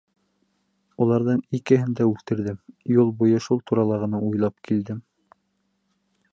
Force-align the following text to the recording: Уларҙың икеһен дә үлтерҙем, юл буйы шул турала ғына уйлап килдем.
Уларҙың 1.05 1.43
икеһен 1.57 1.91
дә 1.99 2.07
үлтерҙем, 2.13 2.57
юл 2.95 3.13
буйы 3.21 3.45
шул 3.49 3.63
турала 3.71 4.03
ғына 4.07 4.25
уйлап 4.31 4.59
килдем. 4.71 5.07